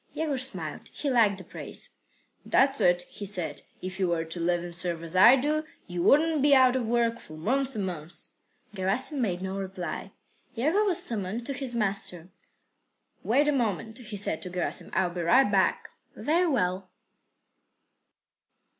Yegor 0.15 0.39
smiled. 0.39 0.89
He 0.91 1.11
liked 1.11 1.37
the 1.37 1.43
praise. 1.43 1.91
"That's 2.43 2.81
it," 2.81 3.03
he 3.03 3.23
said. 3.23 3.61
"If 3.83 3.99
you 3.99 4.07
were 4.07 4.25
to 4.25 4.39
live 4.39 4.63
and 4.63 4.73
serve 4.73 5.03
as 5.03 5.15
I 5.15 5.35
do, 5.35 5.63
you 5.85 6.01
wouldn't 6.01 6.41
be 6.41 6.55
out 6.55 6.75
of 6.75 6.87
work 6.87 7.19
for 7.19 7.37
months 7.37 7.75
and 7.75 7.85
months." 7.85 8.31
Gerasim 8.73 9.21
made 9.21 9.43
no 9.43 9.59
reply. 9.59 10.13
Yegor 10.55 10.83
was 10.85 11.03
summoned 11.03 11.45
to 11.45 11.53
his 11.53 11.75
master. 11.75 12.29
"Wait 13.21 13.47
a 13.47 13.51
moment," 13.51 13.99
he 13.99 14.17
said 14.17 14.41
to 14.41 14.49
Gerasim. 14.49 14.89
"I'll 14.93 15.11
be 15.11 15.21
right 15.21 15.51
back." 15.51 15.89
"Very 16.15 16.47
well." 16.47 16.89